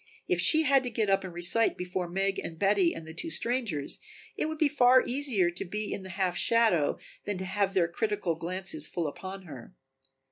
[0.27, 3.29] If she had to get up and recite before Meg and Betty and the two
[3.29, 3.99] strangers
[4.35, 7.87] it would be far easier to be in the half shadow than to have their
[7.87, 9.75] critical glances full upon her.